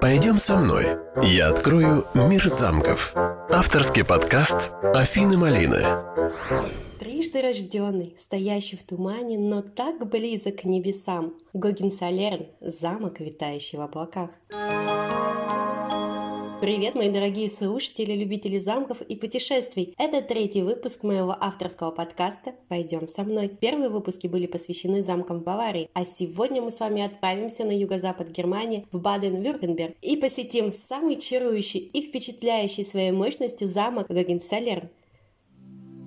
Пойдем 0.00 0.38
со 0.38 0.56
мной. 0.56 0.86
Я 1.22 1.48
открою 1.48 2.04
мир 2.14 2.48
замков. 2.48 3.14
Авторский 3.50 4.04
подкаст 4.04 4.70
Афины 4.94 5.36
Малины. 5.36 5.84
Трижды 7.00 7.42
рожденный, 7.42 8.14
стоящий 8.16 8.76
в 8.76 8.84
тумане, 8.84 9.38
но 9.38 9.60
так 9.60 10.08
близок 10.08 10.60
к 10.60 10.64
небесам. 10.64 11.34
Гогин 11.52 11.90
Солерн, 11.90 12.46
замок, 12.60 13.18
витающий 13.18 13.78
в 13.78 13.82
облаках. 13.82 14.30
Привет, 16.62 16.94
мои 16.94 17.08
дорогие 17.08 17.50
слушатели, 17.50 18.12
любители 18.12 18.56
замков 18.56 19.02
и 19.02 19.16
путешествий. 19.16 19.96
Это 19.98 20.22
третий 20.22 20.62
выпуск 20.62 21.02
моего 21.02 21.36
авторского 21.40 21.90
подкаста 21.90 22.52
«Пойдем 22.68 23.08
со 23.08 23.24
мной». 23.24 23.48
Первые 23.48 23.88
выпуски 23.88 24.28
были 24.28 24.46
посвящены 24.46 25.02
замкам 25.02 25.40
в 25.40 25.44
Баварии, 25.44 25.88
а 25.92 26.04
сегодня 26.04 26.62
мы 26.62 26.70
с 26.70 26.78
вами 26.78 27.02
отправимся 27.02 27.64
на 27.64 27.76
юго-запад 27.76 28.28
Германии, 28.28 28.86
в 28.92 29.00
Баден-Вюртемберг, 29.00 29.96
и 30.02 30.16
посетим 30.16 30.70
самый 30.70 31.16
чарующий 31.16 31.80
и 31.80 32.00
впечатляющий 32.00 32.84
своей 32.84 33.10
мощностью 33.10 33.68
замок 33.68 34.06
Гогенсалерн. 34.08 34.88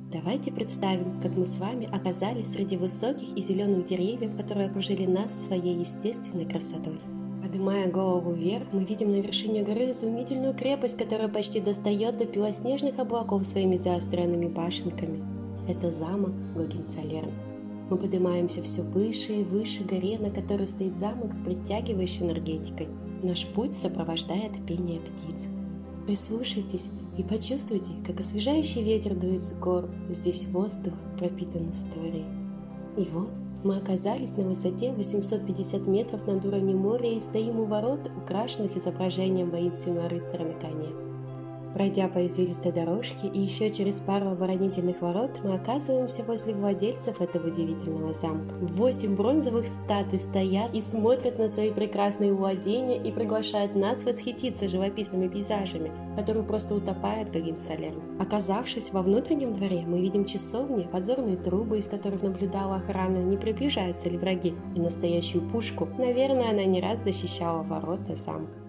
Давайте 0.09 0.53
представим, 0.53 1.19
как 1.21 1.35
мы 1.35 1.45
с 1.45 1.57
вами 1.57 1.89
оказались 1.93 2.53
среди 2.53 2.77
высоких 2.77 3.37
и 3.37 3.41
зеленых 3.41 3.83
деревьев, 3.83 4.37
которые 4.37 4.69
окружили 4.69 5.05
нас 5.05 5.47
своей 5.47 5.75
естественной 5.75 6.45
красотой. 6.45 6.97
Поднимая 7.45 7.91
голову 7.91 8.31
вверх, 8.31 8.63
мы 8.73 8.83
видим 8.83 9.09
на 9.09 9.19
вершине 9.21 9.61
горы 9.61 9.91
изумительную 9.91 10.55
крепость, 10.55 10.97
которая 10.97 11.27
почти 11.27 11.61
достает 11.61 12.17
до 12.17 12.25
белоснежных 12.25 12.97
облаков 12.97 13.45
своими 13.45 13.75
заостренными 13.75 14.47
башенками. 14.47 15.19
Это 15.69 15.91
замок 15.91 16.33
Гогенсалерн. 16.55 17.31
Мы 17.91 17.97
поднимаемся 17.97 18.63
все 18.63 18.81
выше 18.81 19.33
и 19.33 19.43
выше 19.43 19.83
горе, 19.83 20.17
на 20.17 20.31
которой 20.31 20.67
стоит 20.67 20.95
замок 20.95 21.33
с 21.33 21.43
притягивающей 21.43 22.25
энергетикой. 22.25 22.87
Наш 23.21 23.45
путь 23.45 23.73
сопровождает 23.73 24.65
пение 24.65 24.99
птиц. 25.01 25.49
Прислушайтесь 26.07 26.89
и 27.15 27.21
почувствуйте, 27.21 27.91
как 28.03 28.21
освежающий 28.21 28.81
ветер 28.81 29.13
дует 29.13 29.43
с 29.43 29.53
гор. 29.53 29.87
Здесь 30.09 30.47
воздух 30.47 30.95
пропитан 31.19 31.69
историей. 31.69 32.25
И 32.97 33.07
вот 33.13 33.29
мы 33.63 33.77
оказались 33.77 34.37
на 34.37 34.43
высоте 34.43 34.91
850 34.91 35.87
метров 35.87 36.27
над 36.27 36.45
уровнем 36.45 36.77
моря 36.77 37.11
и 37.11 37.19
стоим 37.19 37.59
у 37.59 37.65
ворот, 37.65 38.11
украшенных 38.17 38.75
изображением 38.77 39.51
воинственного 39.51 40.09
рыцаря 40.09 40.45
на 40.45 40.53
коне. 40.53 41.04
Пройдя 41.75 42.07
по 42.07 42.25
извилистой 42.25 42.71
дорожке 42.71 43.27
и 43.27 43.37
еще 43.37 43.69
через 43.69 43.99
пару 43.99 44.29
оборонительных 44.29 45.01
ворот, 45.01 45.41
мы 45.43 45.55
оказываемся 45.55 46.23
возле 46.23 46.53
владельцев 46.53 47.19
этого 47.19 47.47
удивительного 47.47 48.13
замка. 48.13 48.55
Восемь 48.61 49.17
бронзовых 49.17 49.67
статуй 49.67 50.17
стоят 50.17 50.73
и 50.73 50.79
смотрят 50.79 51.37
на 51.37 51.49
свои 51.49 51.71
прекрасные 51.71 52.33
владения 52.33 52.95
и 52.95 53.11
приглашают 53.11 53.75
нас 53.75 54.05
восхититься 54.05 54.69
живописными 54.69 55.27
пейзажами, 55.27 55.91
которые 56.15 56.45
просто 56.45 56.75
утопают 56.75 57.31
как 57.31 57.43
Генсалерн. 57.43 58.21
Оказавшись 58.21 58.93
во 58.93 59.01
внутреннем 59.01 59.51
дворе, 59.51 59.83
мы 59.85 59.99
видим 59.99 60.23
часовни, 60.23 60.87
подзорные 60.89 61.35
трубы, 61.35 61.79
из 61.79 61.89
которых 61.89 62.23
наблюдала 62.23 62.77
охрана, 62.77 63.17
не 63.17 63.35
приближаются 63.35 64.07
ли 64.07 64.17
враги, 64.17 64.53
и 64.77 64.79
настоящую 64.79 65.45
пушку. 65.49 65.89
Наверное, 65.97 66.51
она 66.51 66.63
не 66.63 66.79
раз 66.79 67.03
защищала 67.03 67.63
ворота 67.63 68.15
замка. 68.15 68.64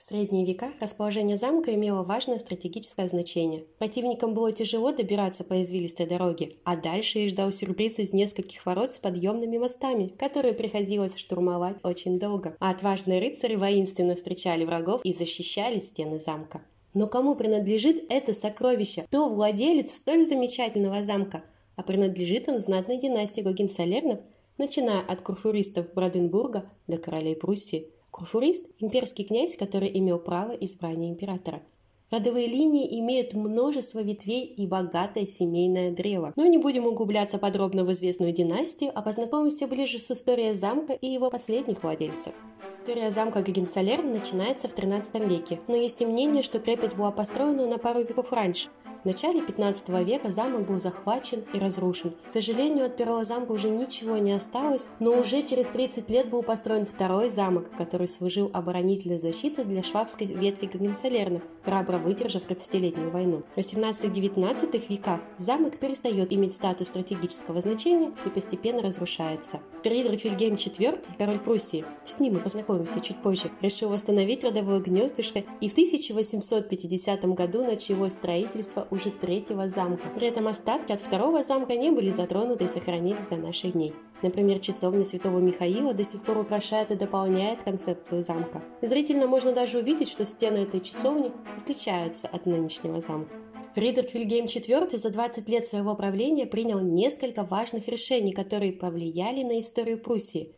В 0.00 0.02
средние 0.02 0.46
века 0.46 0.72
расположение 0.80 1.36
замка 1.36 1.74
имело 1.74 2.02
важное 2.04 2.38
стратегическое 2.38 3.06
значение. 3.06 3.66
Противникам 3.78 4.32
было 4.32 4.50
тяжело 4.50 4.92
добираться 4.92 5.44
по 5.44 5.60
извилистой 5.60 6.06
дороге, 6.06 6.52
а 6.64 6.74
дальше 6.74 7.18
их 7.18 7.32
ждал 7.32 7.52
сюрприз 7.52 7.98
из 7.98 8.14
нескольких 8.14 8.64
ворот 8.64 8.90
с 8.90 8.98
подъемными 8.98 9.58
мостами, 9.58 10.06
которые 10.06 10.54
приходилось 10.54 11.18
штурмовать 11.18 11.76
очень 11.82 12.18
долго. 12.18 12.56
А 12.60 12.70
отважные 12.70 13.20
рыцари 13.20 13.56
воинственно 13.56 14.14
встречали 14.14 14.64
врагов 14.64 15.02
и 15.04 15.12
защищали 15.12 15.78
стены 15.80 16.18
замка. 16.18 16.62
Но 16.94 17.06
кому 17.06 17.34
принадлежит 17.34 18.06
это 18.08 18.32
сокровище? 18.32 19.02
Кто 19.02 19.28
владелец 19.28 19.96
столь 19.96 20.24
замечательного 20.24 21.02
замка? 21.02 21.44
А 21.76 21.82
принадлежит 21.82 22.48
он 22.48 22.58
знатной 22.58 22.96
династии 22.96 23.42
Гогенсалернов, 23.42 24.20
начиная 24.56 25.02
от 25.02 25.20
курфюристов 25.20 25.92
Бранденбурга 25.92 26.64
до 26.86 26.96
королей 26.96 27.36
Пруссии– 27.36 27.88
Курфюрист– 28.10 28.66
имперский 28.80 29.24
князь, 29.24 29.56
который 29.56 29.90
имел 29.98 30.18
право 30.18 30.52
избрания 30.52 31.08
императора. 31.08 31.62
Родовые 32.10 32.48
линии 32.48 32.98
имеют 32.98 33.34
множество 33.34 34.00
ветвей 34.00 34.44
и 34.44 34.66
богатое 34.66 35.26
семейное 35.26 35.92
древо. 35.92 36.32
Но 36.34 36.46
не 36.46 36.58
будем 36.58 36.86
углубляться 36.86 37.38
подробно 37.38 37.84
в 37.84 37.92
известную 37.92 38.32
династию, 38.32 38.90
а 38.94 39.02
познакомимся 39.02 39.68
ближе 39.68 40.00
с 40.00 40.10
историей 40.10 40.54
замка 40.54 40.92
и 40.92 41.06
его 41.06 41.30
последних 41.30 41.84
владельцев. 41.84 42.34
История 42.80 43.10
замка 43.10 43.42
Гагенсалерн 43.42 44.10
начинается 44.10 44.66
в 44.66 44.72
13 44.72 45.20
веке, 45.28 45.60
но 45.68 45.76
есть 45.76 46.02
и 46.02 46.06
мнение, 46.06 46.42
что 46.42 46.58
крепость 46.58 46.96
была 46.96 47.12
построена 47.12 47.66
на 47.66 47.78
пару 47.78 48.00
веков 48.00 48.32
раньше. 48.32 48.70
В 49.02 49.06
начале 49.06 49.40
15 49.40 49.88
века 50.06 50.30
замок 50.30 50.66
был 50.66 50.78
захвачен 50.78 51.42
и 51.54 51.58
разрушен. 51.58 52.12
К 52.22 52.28
сожалению, 52.28 52.84
от 52.84 52.98
первого 52.98 53.24
замка 53.24 53.52
уже 53.52 53.70
ничего 53.70 54.18
не 54.18 54.32
осталось, 54.32 54.88
но 54.98 55.18
уже 55.18 55.42
через 55.42 55.68
30 55.68 56.10
лет 56.10 56.28
был 56.28 56.42
построен 56.42 56.84
второй 56.84 57.30
замок, 57.30 57.70
который 57.74 58.06
служил 58.06 58.50
оборонительной 58.52 59.18
защитой 59.18 59.64
для 59.64 59.82
швабской 59.82 60.26
ветви 60.26 60.66
Гагенсалернов, 60.66 61.42
храбро 61.64 61.96
выдержав 61.96 62.46
30-летнюю 62.46 63.10
войну. 63.10 63.42
В 63.56 63.58
18-19 63.58 64.82
веках 64.90 65.20
замок 65.38 65.78
перестает 65.78 66.30
иметь 66.34 66.52
статус 66.52 66.88
стратегического 66.88 67.62
значения 67.62 68.12
и 68.26 68.28
постепенно 68.28 68.82
разрушается. 68.82 69.60
Фридрих 69.82 70.24
Вильгельм 70.24 70.54
IV, 70.54 71.16
король 71.16 71.38
Пруссии, 71.38 71.84
с 72.04 72.20
ним 72.20 72.34
мы 72.34 72.40
познакомимся 72.40 73.00
чуть 73.00 73.20
позже, 73.22 73.50
решил 73.62 73.88
восстановить 73.88 74.44
родовое 74.44 74.80
гнездышко 74.80 75.42
и 75.60 75.68
в 75.68 75.72
1850 75.72 77.24
году 77.34 77.64
началось 77.64 78.12
строительство 78.12 78.86
уже 78.90 79.10
третьего 79.10 79.68
замка. 79.68 80.08
При 80.14 80.28
этом 80.28 80.48
остатки 80.48 80.92
от 80.92 81.00
второго 81.00 81.42
замка 81.42 81.76
не 81.76 81.90
были 81.90 82.10
затронуты 82.10 82.64
и 82.64 82.68
сохранились 82.68 83.28
до 83.28 83.36
наших 83.36 83.72
дней. 83.72 83.94
Например, 84.22 84.58
часовня 84.58 85.04
Святого 85.04 85.38
Михаила 85.38 85.94
до 85.94 86.04
сих 86.04 86.22
пор 86.24 86.38
украшает 86.38 86.90
и 86.90 86.96
дополняет 86.96 87.62
концепцию 87.62 88.22
замка. 88.22 88.62
Зрительно 88.82 89.26
можно 89.26 89.52
даже 89.52 89.78
увидеть, 89.78 90.08
что 90.08 90.26
стены 90.26 90.58
этой 90.58 90.80
часовни 90.80 91.32
отличаются 91.56 92.28
от 92.28 92.44
нынешнего 92.44 93.00
замка. 93.00 93.36
Фридрих 93.74 94.12
Вильгельм 94.14 94.46
IV 94.46 94.96
за 94.96 95.10
20 95.10 95.48
лет 95.48 95.64
своего 95.64 95.94
правления 95.94 96.46
принял 96.46 96.80
несколько 96.80 97.44
важных 97.44 97.86
решений, 97.88 98.32
которые 98.32 98.72
повлияли 98.72 99.44
на 99.44 99.60
историю 99.60 99.98
Пруссии. 100.00 100.56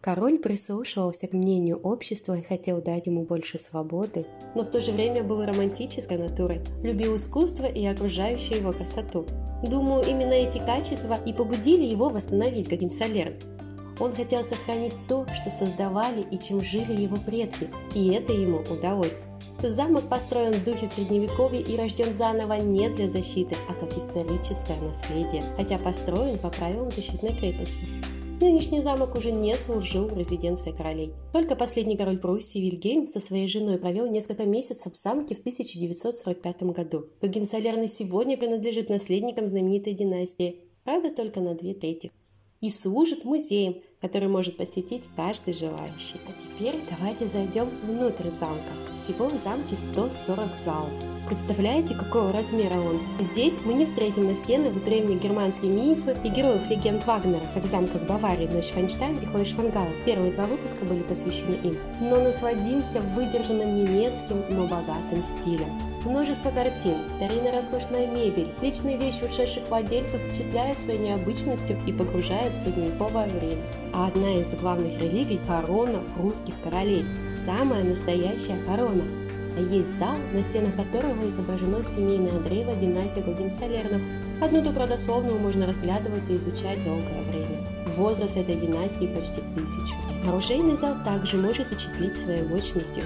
Король 0.00 0.38
прислушивался 0.38 1.26
к 1.26 1.32
мнению 1.32 1.80
общества 1.80 2.34
и 2.34 2.42
хотел 2.42 2.82
дать 2.82 3.06
ему 3.06 3.24
больше 3.24 3.58
свободы, 3.58 4.26
но 4.54 4.62
в 4.62 4.70
то 4.70 4.80
же 4.80 4.92
время 4.92 5.24
был 5.24 5.44
романтической 5.44 6.18
натурой, 6.18 6.60
любил 6.82 7.16
искусство 7.16 7.64
и 7.64 7.84
окружающую 7.86 8.58
его 8.58 8.72
красоту. 8.72 9.26
Думаю, 9.62 10.06
именно 10.06 10.34
эти 10.34 10.58
качества 10.58 11.18
и 11.26 11.32
побудили 11.32 11.84
его 11.84 12.10
восстановить 12.10 12.68
Гагенсалерн. 12.68 13.34
Он 13.98 14.12
хотел 14.12 14.44
сохранить 14.44 14.92
то, 15.08 15.26
что 15.32 15.50
создавали 15.50 16.24
и 16.30 16.38
чем 16.38 16.62
жили 16.62 16.92
его 16.92 17.16
предки, 17.16 17.70
и 17.94 18.12
это 18.12 18.32
ему 18.32 18.58
удалось. 18.70 19.20
Замок 19.62 20.08
построен 20.10 20.52
в 20.52 20.64
духе 20.64 20.86
средневековья 20.86 21.60
и 21.60 21.76
рожден 21.76 22.12
заново 22.12 22.54
не 22.54 22.88
для 22.90 23.08
защиты, 23.08 23.56
а 23.68 23.74
как 23.74 23.96
историческое 23.96 24.78
наследие, 24.80 25.54
хотя 25.56 25.78
построен 25.78 26.38
по 26.38 26.50
правилам 26.50 26.90
защитной 26.90 27.34
крепости. 27.34 27.88
Нынешний 28.40 28.82
замок 28.82 29.14
уже 29.14 29.30
не 29.30 29.56
служил 29.56 30.08
резиденцией 30.08 30.76
королей. 30.76 31.14
Только 31.32 31.56
последний 31.56 31.96
король 31.96 32.18
Пруссии 32.18 32.58
Вильгельм 32.58 33.06
со 33.06 33.20
своей 33.20 33.48
женой 33.48 33.78
провел 33.78 34.06
несколько 34.10 34.44
месяцев 34.44 34.92
в 34.92 34.96
замке 34.96 35.34
в 35.34 35.38
1945 35.38 36.62
году. 36.64 37.06
Гогенсолерный 37.22 37.88
сегодня 37.88 38.36
принадлежит 38.36 38.90
наследникам 38.90 39.48
знаменитой 39.48 39.94
династии, 39.94 40.60
правда 40.84 41.10
только 41.10 41.40
на 41.40 41.54
две 41.54 41.74
трети. 41.74 42.10
И 42.64 42.70
служит 42.70 43.26
музеем, 43.26 43.76
который 44.00 44.28
может 44.28 44.56
посетить 44.56 45.10
каждый 45.16 45.52
желающий. 45.52 46.16
А 46.26 46.32
теперь 46.32 46.80
давайте 46.88 47.26
зайдем 47.26 47.68
внутрь 47.82 48.30
замка. 48.30 48.72
Всего 48.94 49.28
в 49.28 49.36
замке 49.36 49.76
140 49.76 50.56
залов. 50.56 50.90
Представляете, 51.28 51.94
какого 51.94 52.32
размера 52.32 52.80
он? 52.80 53.02
Здесь 53.20 53.60
мы 53.66 53.74
не 53.74 53.84
встретим 53.84 54.24
на 54.24 54.34
стенах 54.34 54.82
древние 54.82 55.18
германские 55.18 55.72
мифы 55.72 56.16
и 56.24 56.28
героев 56.30 56.70
легенд 56.70 57.06
Вагнера, 57.06 57.46
как 57.52 57.64
в 57.64 57.66
замках 57.66 58.06
Баварии 58.06 58.48
Нойшванштайн 58.48 59.18
и 59.18 59.26
Хойшвангау. 59.26 59.88
Первые 60.06 60.32
два 60.32 60.46
выпуска 60.46 60.86
были 60.86 61.02
посвящены 61.02 61.56
им. 61.64 61.76
Но 62.00 62.16
насладимся 62.16 63.02
выдержанным 63.02 63.74
немецким, 63.74 64.42
но 64.48 64.66
богатым 64.66 65.22
стилем. 65.22 65.93
Множество 66.04 66.50
картин, 66.50 67.06
старинная 67.06 67.50
роскошная 67.50 68.06
мебель, 68.06 68.52
личные 68.60 68.98
вещи 68.98 69.24
ушедших 69.24 69.66
владельцев 69.70 70.20
впечатляют 70.20 70.78
своей 70.78 70.98
необычностью 70.98 71.78
и 71.86 71.94
погружают 71.94 72.54
в 72.54 72.58
средневековое 72.58 73.26
время. 73.26 73.62
А 73.94 74.08
одна 74.08 74.38
из 74.38 74.54
главных 74.54 75.00
религий– 75.00 75.40
корона 75.46 76.00
русских 76.18 76.60
королей. 76.62 77.06
Самая 77.24 77.82
настоящая 77.84 78.58
корона. 78.66 79.02
Есть 79.56 79.98
зал, 79.98 80.16
на 80.34 80.42
стенах 80.42 80.76
которого 80.76 81.26
изображено 81.26 81.82
семейное 81.82 82.38
древо 82.38 82.74
династии 82.74 83.20
Гогенсалернов. 83.20 84.02
Одну 84.42 84.62
только 84.62 84.80
родословную 84.80 85.38
можно 85.38 85.66
разглядывать 85.66 86.28
и 86.28 86.36
изучать 86.36 86.84
долгое 86.84 87.22
время. 87.30 87.64
возраст 87.96 88.36
этой 88.36 88.56
династии 88.56 89.06
почти 89.06 89.40
тысячу. 89.54 89.94
Оружейный 90.26 90.76
зал 90.76 90.96
также 91.04 91.38
может 91.38 91.68
впечатлить 91.68 92.14
своей 92.14 92.42
мощностью. 92.42 93.04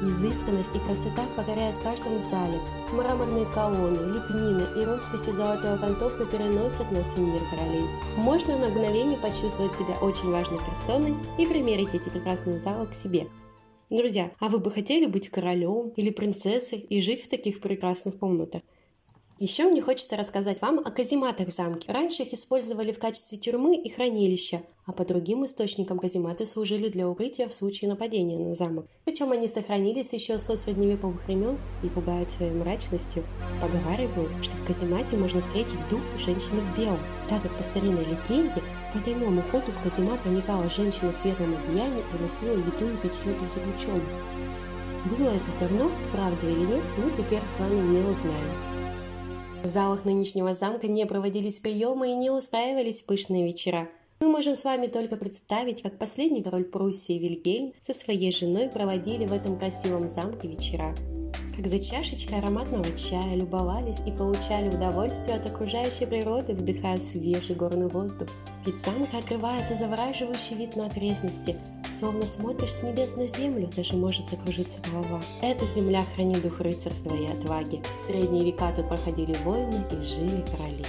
Изысканность 0.00 0.76
и 0.76 0.78
красота 0.78 1.26
покоряют 1.36 1.76
в 1.76 1.82
каждом 1.82 2.20
зале. 2.20 2.60
Мраморные 2.92 3.46
колонны, 3.46 4.12
лепнины 4.12 4.80
и 4.80 4.84
росписи 4.84 5.30
золотой 5.30 5.74
окантовкой 5.74 6.26
переносят 6.26 6.92
нас 6.92 7.14
в 7.14 7.18
мир 7.18 7.42
королей. 7.50 7.84
Можно 8.16 8.56
на 8.58 8.68
мгновение 8.68 9.18
почувствовать 9.18 9.74
себя 9.74 9.98
очень 10.00 10.30
важной 10.30 10.58
персоной 10.60 11.16
и 11.36 11.46
примерить 11.46 11.94
эти 11.94 12.08
прекрасные 12.08 12.60
залы 12.60 12.86
к 12.86 12.94
себе. 12.94 13.26
Друзья, 13.90 14.30
а 14.38 14.48
вы 14.48 14.58
бы 14.58 14.70
хотели 14.70 15.06
быть 15.06 15.30
королем 15.30 15.88
или 15.96 16.10
принцессой 16.10 16.78
и 16.78 17.00
жить 17.00 17.22
в 17.22 17.28
таких 17.28 17.60
прекрасных 17.60 18.18
комнатах? 18.18 18.62
Еще 19.40 19.68
мне 19.68 19.80
хочется 19.80 20.16
рассказать 20.16 20.60
вам 20.60 20.80
о 20.80 20.90
казематах 20.90 21.46
в 21.46 21.52
замке. 21.52 21.92
Раньше 21.92 22.24
их 22.24 22.32
использовали 22.32 22.90
в 22.90 22.98
качестве 22.98 23.38
тюрьмы 23.38 23.76
и 23.76 23.88
хранилища, 23.88 24.62
а 24.84 24.92
по 24.92 25.04
другим 25.04 25.44
источникам 25.44 26.00
казематы 26.00 26.44
служили 26.44 26.88
для 26.88 27.08
укрытия 27.08 27.46
в 27.46 27.54
случае 27.54 27.88
нападения 27.88 28.40
на 28.40 28.56
замок. 28.56 28.86
Причем 29.04 29.30
они 29.30 29.46
сохранились 29.46 30.12
еще 30.12 30.40
со 30.40 30.56
средневековых 30.56 31.24
времен 31.28 31.56
и 31.84 31.88
пугают 31.88 32.28
своей 32.28 32.50
мрачностью. 32.50 33.24
Поговаривают, 33.62 34.44
что 34.44 34.56
в 34.56 34.64
каземате 34.64 35.16
можно 35.16 35.40
встретить 35.40 35.86
дух 35.88 36.00
женщины 36.16 36.60
в 36.60 36.76
белом, 36.76 36.98
так 37.28 37.40
как 37.40 37.56
по 37.56 37.62
старинной 37.62 38.06
легенде 38.06 38.60
по 38.92 38.98
тайному 38.98 39.42
ходу 39.42 39.70
в 39.70 39.80
каземат 39.80 40.20
проникала 40.20 40.68
женщина 40.68 41.12
в 41.12 41.16
светлом 41.16 41.56
одеянии 41.56 42.00
и 42.00 42.10
приносила 42.10 42.58
еду 42.58 42.92
и 42.92 42.96
питье 42.96 43.34
для 43.34 43.48
заключенных. 43.48 44.02
Было 45.16 45.28
это 45.28 45.50
давно, 45.60 45.92
правда 46.10 46.44
или 46.44 46.64
нет, 46.64 46.82
мы 46.96 47.12
теперь 47.12 47.46
с 47.46 47.60
вами 47.60 47.96
не 47.96 48.00
узнаем. 48.00 48.77
В 49.64 49.68
залах 49.68 50.04
нынешнего 50.04 50.54
замка 50.54 50.86
не 50.86 51.04
проводились 51.04 51.58
приемы 51.58 52.10
и 52.10 52.14
не 52.14 52.30
устраивались 52.30 53.02
пышные 53.02 53.44
вечера. 53.44 53.88
Мы 54.20 54.28
можем 54.28 54.56
с 54.56 54.64
вами 54.64 54.86
только 54.86 55.16
представить, 55.16 55.82
как 55.82 55.98
последний 55.98 56.42
король 56.42 56.64
Пруссии 56.64 57.18
Вильгельм 57.18 57.72
со 57.80 57.92
своей 57.92 58.32
женой 58.32 58.68
проводили 58.68 59.26
в 59.26 59.32
этом 59.32 59.56
красивом 59.58 60.08
замке 60.08 60.48
вечера. 60.48 60.94
Как 61.58 61.66
за 61.66 61.80
чашечкой 61.80 62.38
ароматного 62.38 62.96
чая 62.96 63.34
любовались 63.34 64.00
и 64.06 64.12
получали 64.12 64.68
удовольствие 64.68 65.36
от 65.36 65.44
окружающей 65.44 66.06
природы, 66.06 66.54
вдыхая 66.54 67.00
свежий 67.00 67.56
горный 67.56 67.88
воздух. 67.88 68.28
Ведь 68.64 68.78
замка 68.78 69.18
открывается 69.18 69.74
завораживающий 69.74 70.54
вид 70.54 70.76
на 70.76 70.86
окрестности, 70.86 71.56
Словно 71.90 72.26
смотришь 72.26 72.74
с 72.74 72.82
небес 72.84 73.16
на 73.16 73.26
землю, 73.26 73.68
даже 73.74 73.96
может 73.96 74.28
закружиться 74.28 74.80
голова. 74.88 75.20
Эта 75.42 75.66
земля 75.66 76.04
хранит 76.14 76.42
дух 76.42 76.60
рыцарства 76.60 77.12
и 77.12 77.26
отваги. 77.26 77.82
В 77.96 77.98
средние 77.98 78.44
века 78.44 78.70
тут 78.72 78.88
проходили 78.88 79.34
войны 79.42 79.82
и 79.90 80.00
жили 80.00 80.42
короли. 80.42 80.84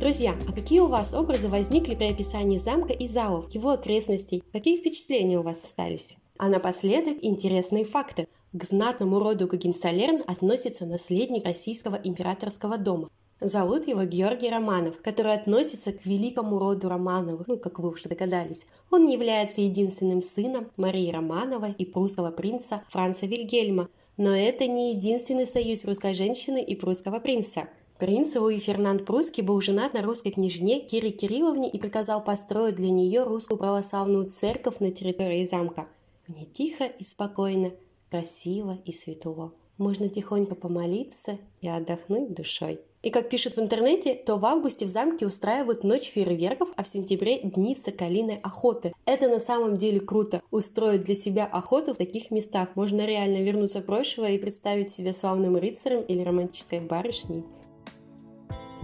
Друзья, 0.00 0.36
а 0.46 0.52
какие 0.52 0.80
у 0.80 0.86
вас 0.86 1.14
образы 1.14 1.48
возникли 1.48 1.94
при 1.94 2.10
описании 2.10 2.58
замка 2.58 2.92
и 2.92 3.08
залов, 3.08 3.50
его 3.54 3.70
окрестностей? 3.70 4.42
Какие 4.52 4.76
впечатления 4.76 5.38
у 5.38 5.42
вас 5.42 5.64
остались? 5.64 6.18
А 6.36 6.48
напоследок 6.48 7.16
интересные 7.22 7.86
факты. 7.86 8.28
К 8.54 8.64
знатному 8.64 9.18
роду 9.18 9.46
Гогенсалерн 9.46 10.22
относится 10.26 10.86
наследник 10.86 11.44
российского 11.44 11.96
императорского 12.02 12.78
дома. 12.78 13.10
Зовут 13.40 13.86
его 13.86 14.04
Георгий 14.04 14.48
Романов, 14.48 15.02
который 15.02 15.34
относится 15.34 15.92
к 15.92 16.06
великому 16.06 16.58
роду 16.58 16.88
Романовых, 16.88 17.46
ну, 17.46 17.58
как 17.58 17.78
вы 17.78 17.90
уже 17.90 18.08
догадались. 18.08 18.68
Он 18.90 19.06
является 19.06 19.60
единственным 19.60 20.22
сыном 20.22 20.66
Марии 20.78 21.12
Романовой 21.12 21.72
и 21.76 21.84
прусского 21.84 22.30
принца 22.30 22.82
Франца 22.88 23.26
Вильгельма. 23.26 23.90
Но 24.16 24.34
это 24.34 24.66
не 24.66 24.94
единственный 24.94 25.46
союз 25.46 25.84
русской 25.84 26.14
женщины 26.14 26.62
и 26.64 26.74
прусского 26.74 27.20
принца. 27.20 27.68
Принц 27.98 28.34
Луи 28.34 28.58
Фернанд 28.58 29.04
Прусский 29.04 29.42
был 29.42 29.60
женат 29.60 29.92
на 29.92 30.00
русской 30.00 30.30
княжне 30.30 30.80
Кире 30.80 31.10
Кирилловне 31.10 31.68
и 31.68 31.78
приказал 31.78 32.24
построить 32.24 32.76
для 32.76 32.90
нее 32.90 33.24
русскую 33.24 33.58
православную 33.58 34.24
церковь 34.24 34.80
на 34.80 34.90
территории 34.90 35.44
замка. 35.44 35.86
Мне 36.28 36.46
тихо 36.46 36.84
и 36.84 37.04
спокойно, 37.04 37.72
красиво 38.10 38.78
и 38.84 38.92
светло. 38.92 39.52
Можно 39.76 40.08
тихонько 40.08 40.54
помолиться 40.54 41.38
и 41.60 41.68
отдохнуть 41.68 42.34
душой. 42.34 42.80
И 43.02 43.10
как 43.10 43.30
пишут 43.30 43.56
в 43.56 43.60
интернете, 43.60 44.14
то 44.14 44.36
в 44.36 44.44
августе 44.44 44.84
в 44.84 44.88
замке 44.88 45.24
устраивают 45.24 45.84
ночь 45.84 46.10
фейерверков, 46.10 46.70
а 46.74 46.82
в 46.82 46.88
сентябре 46.88 47.38
дни 47.38 47.76
соколиной 47.76 48.40
охоты. 48.42 48.92
Это 49.06 49.28
на 49.28 49.38
самом 49.38 49.76
деле 49.76 50.00
круто. 50.00 50.42
Устроить 50.50 51.04
для 51.04 51.14
себя 51.14 51.46
охоту 51.46 51.94
в 51.94 51.98
таких 51.98 52.32
местах. 52.32 52.70
Можно 52.74 53.06
реально 53.06 53.42
вернуться 53.42 53.80
в 53.80 53.86
прошлое 53.86 54.32
и 54.32 54.38
представить 54.38 54.90
себя 54.90 55.14
славным 55.14 55.56
рыцарем 55.56 56.00
или 56.00 56.24
романтической 56.24 56.80
барышней. 56.80 57.44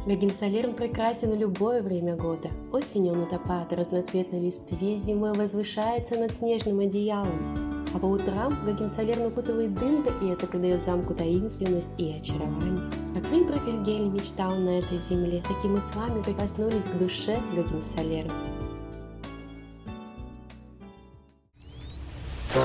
Гагенсалерн 0.06 0.74
прекрасен 0.74 1.30
в 1.30 1.38
любое 1.38 1.82
время 1.82 2.14
года. 2.14 2.50
Осенью 2.72 3.14
он 3.14 3.22
утопает 3.22 3.72
в 3.72 3.74
разноцветной 3.74 4.38
листве, 4.38 4.96
зимой 4.96 5.32
возвышается 5.32 6.16
над 6.16 6.30
снежным 6.32 6.78
одеялом. 6.80 7.73
А 7.94 7.98
по 8.00 8.06
утрам 8.06 8.52
Гагенсалерн 8.64 9.26
укутывает 9.26 9.72
дымка, 9.74 10.10
и 10.20 10.26
это 10.26 10.48
придает 10.48 10.82
замку 10.82 11.14
таинственность 11.14 11.92
и 11.96 12.12
очарование. 12.12 12.90
Как 13.14 13.24
Фридрих 13.24 13.64
Вильгельм 13.64 14.12
мечтал 14.12 14.56
на 14.56 14.80
этой 14.80 14.98
земле, 14.98 15.44
так 15.48 15.64
и 15.64 15.68
мы 15.68 15.80
с 15.80 15.94
вами 15.94 16.20
прикоснулись 16.20 16.88
к 16.88 16.96
душе 16.96 17.40
Гагенсалерна. 17.54 18.34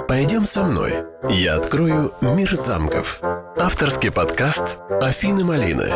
Пойдем 0.08 0.46
со 0.46 0.64
мной. 0.64 0.94
Я 1.30 1.58
открою 1.58 2.12
мир 2.22 2.56
замков. 2.56 3.20
Авторский 3.22 4.12
подкаст 4.12 4.80
Афины 4.90 5.46
Малины. 5.46 5.92